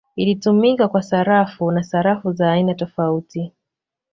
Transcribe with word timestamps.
Ilitumika 0.15 0.87
kwa 0.87 1.01
sarafu 1.01 1.71
na 1.71 1.83
sarafu 1.83 2.31
za 2.31 2.51
aina 2.51 2.73
tofauti. 2.73 3.51